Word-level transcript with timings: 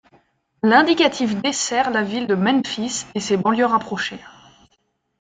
L'indicatif 0.63 1.39
dessert 1.43 1.91
la 1.91 2.01
ville 2.01 2.25
de 2.25 2.33
Memphis 2.33 3.05
et 3.13 3.19
ses 3.19 3.37
banlieues 3.37 3.67
rapprochées. 3.67 4.17